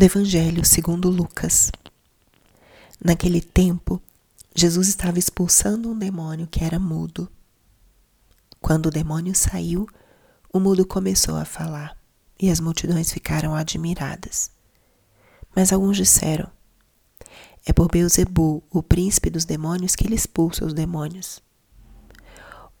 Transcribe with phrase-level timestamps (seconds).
[0.00, 1.70] do Evangelho segundo Lucas.
[3.04, 4.00] Naquele tempo,
[4.54, 7.28] Jesus estava expulsando um demônio que era mudo.
[8.62, 9.86] Quando o demônio saiu,
[10.50, 11.94] o mudo começou a falar
[12.40, 14.50] e as multidões ficaram admiradas.
[15.54, 16.50] Mas alguns disseram:
[17.66, 21.42] É por Beuzebu, o príncipe dos demônios, que ele expulsa os demônios.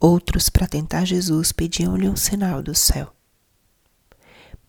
[0.00, 3.14] Outros, para tentar Jesus, pediam-lhe um sinal do céu.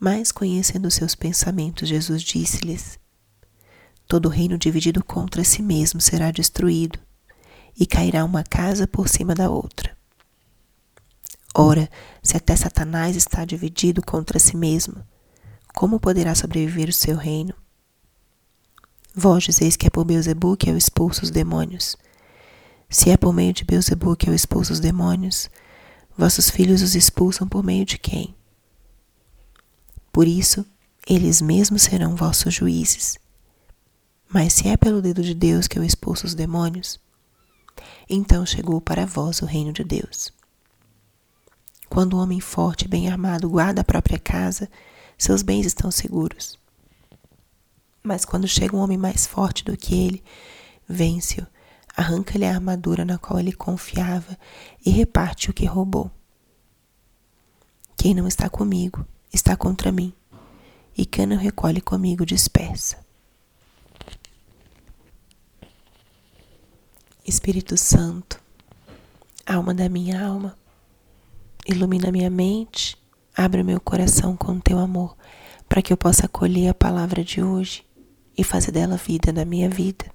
[0.04, 2.98] Mas, conhecendo seus pensamentos, Jesus disse-lhes:
[4.08, 6.98] Todo reino dividido contra si mesmo será destruído,
[7.80, 9.96] e cairá uma casa por cima da outra.
[11.54, 11.88] Ora,
[12.24, 15.06] se até Satanás está dividido contra si mesmo,
[15.76, 17.54] como poderá sobreviver o seu reino?
[19.14, 21.96] Vós dizeis que é por Beuzebu que eu expulso os demônios.
[22.90, 25.48] Se é por meio de Beuzebu que eu expulso os demônios,
[26.18, 28.36] vossos filhos os expulsam por meio de quem?
[30.12, 30.66] Por isso,
[31.08, 33.18] eles mesmos serão vossos juízes.
[34.30, 37.00] Mas se é pelo dedo de Deus que eu expulso os demônios,
[38.10, 40.32] então chegou para vós o reino de Deus.
[41.90, 44.70] Quando o homem forte e bem armado guarda a própria casa,
[45.18, 46.58] seus bens estão seguros.
[48.02, 50.24] Mas quando chega um homem mais forte do que ele,
[50.88, 51.46] vence-o,
[51.96, 54.38] arranca-lhe a armadura na qual ele confiava
[54.86, 56.10] e reparte o que roubou.
[57.98, 60.14] Quem não está comigo, está contra mim,
[60.98, 62.98] e não recolhe comigo dispersa.
[67.26, 68.42] Espírito Santo,
[69.46, 70.58] alma da minha alma,
[71.68, 72.98] ilumina minha mente,
[73.36, 75.16] abre o meu coração com teu amor,
[75.70, 77.86] para que eu possa acolher a palavra de hoje
[78.38, 80.12] e fazer dela vida na minha vida.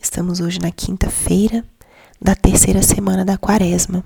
[0.00, 1.64] Estamos hoje na quinta-feira
[2.20, 4.04] da terceira semana da quaresma.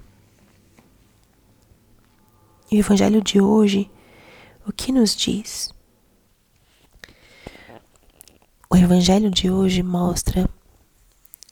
[2.71, 3.91] E o evangelho de hoje,
[4.67, 5.71] o que nos diz?
[8.69, 10.49] O evangelho de hoje mostra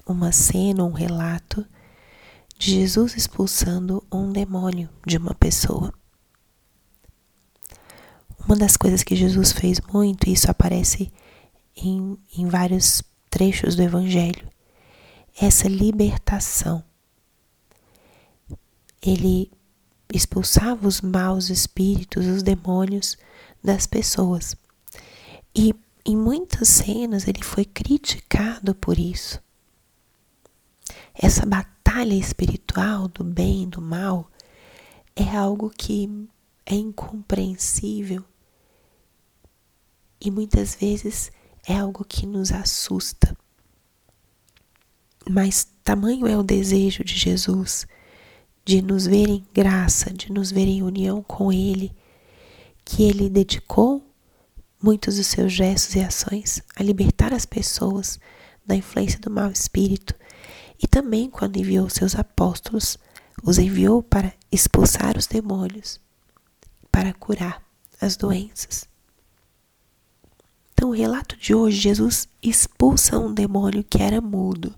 [0.06, 1.66] uma cena, um relato
[2.58, 5.92] de Jesus expulsando um demônio de uma pessoa.
[8.44, 11.10] Uma das coisas que Jesus fez muito, e isso aparece
[11.74, 14.48] em, em vários trechos do Evangelho,
[15.40, 16.84] é essa libertação.
[19.02, 19.50] Ele
[20.12, 23.16] expulsava os maus espíritos, os demônios
[23.62, 24.56] das pessoas.
[25.54, 25.74] E
[26.04, 29.40] em muitas cenas ele foi criticado por isso.
[31.14, 34.30] Essa batalha espiritual do bem e do mal
[35.14, 36.28] é algo que
[36.64, 38.22] é incompreensível
[40.20, 41.30] e muitas vezes
[41.66, 43.36] é algo que nos assusta.
[45.28, 47.86] Mas tamanho é o desejo de Jesus
[48.66, 51.92] de nos ver em graça, de nos ver em união com Ele,
[52.84, 54.04] que Ele dedicou
[54.82, 58.18] muitos dos seus gestos e ações a libertar as pessoas
[58.66, 60.14] da influência do mau espírito
[60.82, 62.98] e também quando enviou seus apóstolos,
[63.40, 66.00] os enviou para expulsar os demônios,
[66.90, 67.62] para curar
[68.00, 68.88] as doenças.
[70.74, 74.74] Então, o relato de hoje, Jesus expulsa um demônio que era mudo.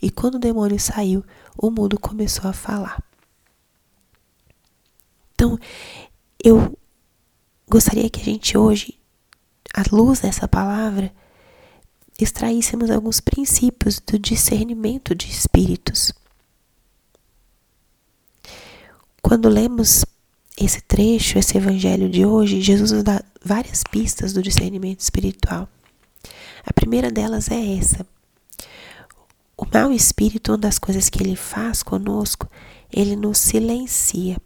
[0.00, 1.24] E quando o demônio saiu,
[1.56, 3.02] o mudo começou a falar.
[5.34, 5.58] Então,
[6.42, 6.76] eu
[7.68, 8.98] gostaria que a gente hoje,
[9.74, 11.12] à luz dessa palavra,
[12.18, 16.12] extraíssemos alguns princípios do discernimento de espíritos.
[19.22, 20.04] Quando lemos
[20.56, 25.68] esse trecho, esse evangelho de hoje, Jesus dá várias pistas do discernimento espiritual.
[26.64, 28.04] A primeira delas é essa.
[29.60, 32.48] O mau espírito, uma das coisas que ele faz conosco,
[32.92, 34.40] ele nos silencia.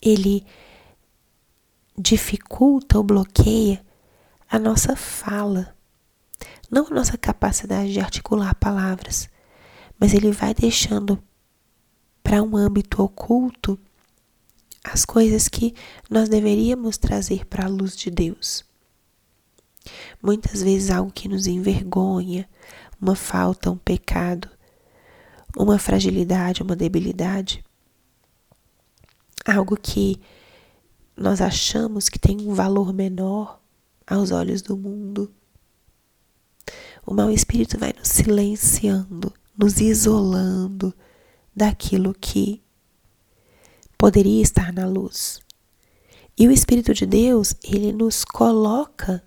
[0.00, 0.46] Ele
[1.98, 3.84] dificulta ou bloqueia
[4.48, 5.76] a nossa fala,
[6.70, 9.28] não a nossa capacidade de articular palavras,
[9.98, 11.20] mas ele vai deixando
[12.22, 13.76] para um âmbito oculto
[14.84, 15.74] as coisas que
[16.08, 18.64] nós deveríamos trazer para a luz de Deus.
[20.22, 22.48] Muitas vezes algo que nos envergonha,
[23.00, 24.48] uma falta, um pecado,
[25.56, 27.64] uma fragilidade, uma debilidade,
[29.44, 30.20] algo que
[31.16, 33.60] nós achamos que tem um valor menor
[34.06, 35.32] aos olhos do mundo.
[37.04, 40.94] O mau espírito vai nos silenciando, nos isolando
[41.54, 42.62] daquilo que
[43.98, 45.40] poderia estar na luz.
[46.36, 49.22] E o Espírito de Deus, ele nos coloca,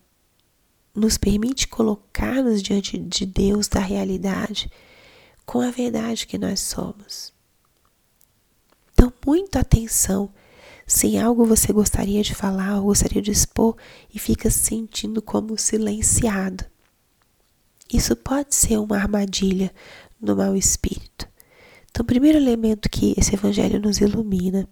[0.96, 4.72] nos permite colocar-nos diante de Deus, da realidade,
[5.46, 7.34] com a verdade que nós somos.
[8.94, 10.34] Então, muita atenção
[10.88, 13.76] sem algo você gostaria de falar ou gostaria de expor
[14.14, 16.64] e fica se sentindo como silenciado.
[17.92, 19.74] Isso pode ser uma armadilha
[20.20, 21.28] do mau espírito.
[21.90, 24.68] Então, o primeiro elemento que esse evangelho nos ilumina.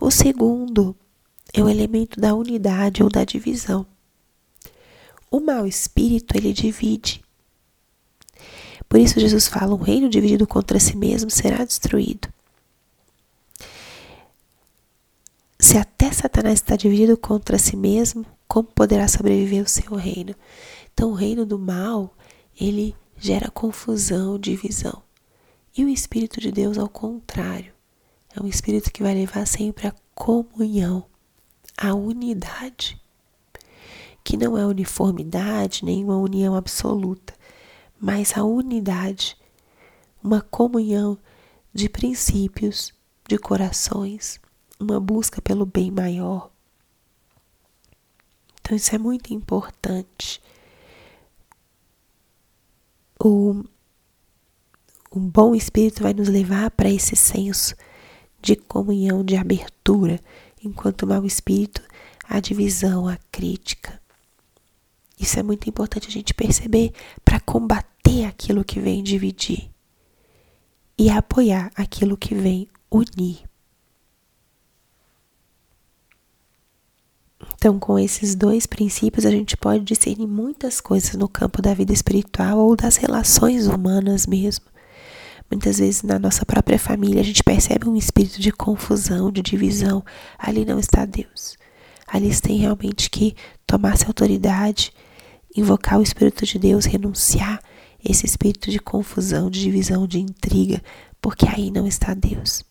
[0.00, 0.96] O segundo
[1.52, 3.86] é o elemento da unidade ou da divisão.
[5.32, 7.24] O mau espírito, ele divide.
[8.86, 12.28] Por isso Jesus fala: um reino dividido contra si mesmo será destruído.
[15.58, 20.34] Se até Satanás está dividido contra si mesmo, como poderá sobreviver o seu reino?
[20.92, 22.14] Então, o reino do mal,
[22.60, 25.02] ele gera confusão, divisão.
[25.74, 27.72] E o Espírito de Deus, ao contrário,
[28.36, 31.06] é um Espírito que vai levar sempre a comunhão,
[31.78, 33.01] a unidade,
[34.24, 37.34] que não é uniformidade, nem uma união absoluta,
[38.00, 39.36] mas a unidade,
[40.22, 41.18] uma comunhão
[41.72, 42.92] de princípios,
[43.28, 44.40] de corações,
[44.78, 46.50] uma busca pelo bem maior.
[48.60, 50.40] Então, isso é muito importante
[53.24, 53.64] o,
[55.10, 57.74] o bom espírito vai nos levar para esse senso
[58.40, 60.18] de comunhão, de abertura,
[60.62, 61.82] enquanto o mau espírito,
[62.28, 64.01] a divisão, a crítica.
[65.22, 66.92] Isso é muito importante a gente perceber
[67.24, 69.70] para combater aquilo que vem dividir
[70.98, 73.44] e apoiar aquilo que vem unir.
[77.54, 81.92] Então, com esses dois princípios, a gente pode discernir muitas coisas no campo da vida
[81.92, 84.66] espiritual ou das relações humanas mesmo.
[85.48, 90.04] Muitas vezes na nossa própria família a gente percebe um espírito de confusão, de divisão.
[90.36, 91.56] Ali não está Deus.
[92.08, 94.92] Ali tem realmente que tomar essa autoridade,
[95.56, 97.60] invocar o Espírito de Deus, renunciar
[98.04, 100.82] esse espírito de confusão, de divisão, de intriga,
[101.20, 102.64] porque aí não está Deus.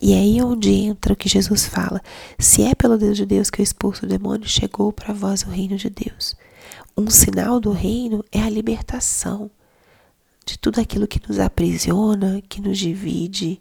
[0.00, 2.00] E é aí onde entra o que Jesus fala:
[2.38, 5.50] se é pelo Deus de Deus que eu expulso o demônio, chegou para vós o
[5.50, 6.36] reino de Deus.
[6.96, 9.50] Um sinal do reino é a libertação
[10.46, 13.60] de tudo aquilo que nos aprisiona, que nos divide,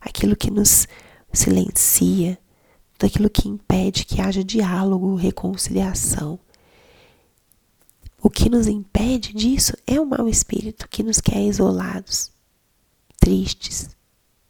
[0.00, 0.86] aquilo que nos
[1.32, 2.38] silencia,
[2.92, 6.38] tudo aquilo que impede que haja diálogo, reconciliação.
[8.24, 12.32] O que nos impede disso é o mau espírito que nos quer isolados,
[13.20, 13.94] tristes,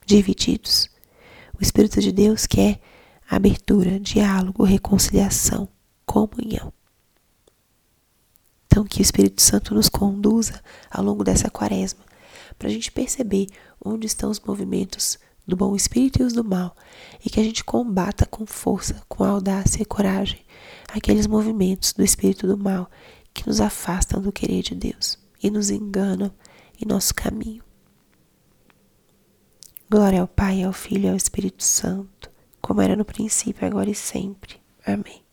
[0.06, 0.88] divididos.
[1.58, 2.80] O Espírito de Deus quer
[3.28, 5.68] abertura, diálogo, reconciliação,
[6.06, 6.72] comunhão.
[8.66, 12.04] Então, que o Espírito Santo nos conduza ao longo dessa quaresma,
[12.56, 13.48] para a gente perceber
[13.84, 16.76] onde estão os movimentos do bom espírito e os do mal,
[17.24, 20.44] e que a gente combata com força, com audácia e coragem
[20.92, 22.88] aqueles movimentos do espírito do mal
[23.34, 26.32] que nos afastam do querer de Deus e nos enganam
[26.80, 27.62] em nosso caminho.
[29.90, 33.94] Glória ao Pai, ao Filho e ao Espírito Santo, como era no princípio, agora e
[33.94, 34.56] sempre.
[34.86, 35.23] Amém.